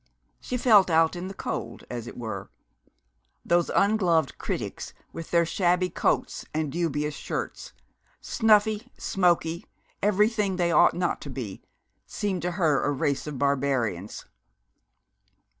She 0.39 0.57
felt 0.57 0.89
out 0.89 1.15
in 1.15 1.27
the 1.27 1.33
cold, 1.35 1.83
as 1.87 2.07
it 2.07 2.17
were. 2.17 2.49
Those 3.45 3.69
ungloved 3.69 4.39
critics, 4.39 4.95
with 5.13 5.29
their 5.29 5.45
shabby 5.45 5.91
coats 5.91 6.43
and 6.55 6.71
dubious 6.71 7.13
shirts, 7.13 7.73
snuffy, 8.19 8.91
smoky, 8.97 9.67
everything 10.01 10.55
they 10.55 10.71
ought 10.71 10.95
not 10.95 11.21
to 11.21 11.29
be, 11.29 11.61
seemed 12.07 12.41
to 12.41 12.53
her 12.53 12.81
a 12.83 12.89
race 12.91 13.27
of 13.27 13.37
barbarians. 13.37 14.25